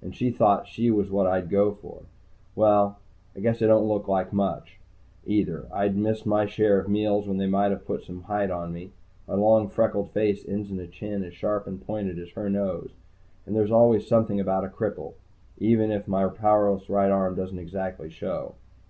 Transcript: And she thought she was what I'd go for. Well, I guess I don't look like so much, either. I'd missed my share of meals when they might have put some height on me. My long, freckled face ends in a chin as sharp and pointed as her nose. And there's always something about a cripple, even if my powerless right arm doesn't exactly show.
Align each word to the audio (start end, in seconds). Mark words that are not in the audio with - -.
And 0.00 0.16
she 0.16 0.30
thought 0.30 0.66
she 0.66 0.90
was 0.90 1.10
what 1.10 1.26
I'd 1.26 1.50
go 1.50 1.70
for. 1.72 2.04
Well, 2.54 2.98
I 3.36 3.40
guess 3.40 3.60
I 3.60 3.66
don't 3.66 3.86
look 3.86 4.08
like 4.08 4.30
so 4.30 4.36
much, 4.36 4.78
either. 5.26 5.66
I'd 5.70 5.94
missed 5.98 6.24
my 6.24 6.46
share 6.46 6.80
of 6.80 6.88
meals 6.88 7.28
when 7.28 7.36
they 7.36 7.46
might 7.46 7.72
have 7.72 7.84
put 7.84 8.02
some 8.02 8.22
height 8.22 8.50
on 8.50 8.72
me. 8.72 8.92
My 9.28 9.34
long, 9.34 9.68
freckled 9.68 10.12
face 10.12 10.48
ends 10.48 10.70
in 10.70 10.80
a 10.80 10.86
chin 10.86 11.22
as 11.24 11.34
sharp 11.34 11.66
and 11.66 11.86
pointed 11.86 12.18
as 12.18 12.30
her 12.30 12.48
nose. 12.48 12.88
And 13.44 13.54
there's 13.54 13.70
always 13.70 14.06
something 14.06 14.40
about 14.40 14.64
a 14.64 14.68
cripple, 14.68 15.12
even 15.58 15.90
if 15.90 16.08
my 16.08 16.26
powerless 16.26 16.88
right 16.88 17.10
arm 17.10 17.34
doesn't 17.34 17.58
exactly 17.58 18.08
show. 18.08 18.54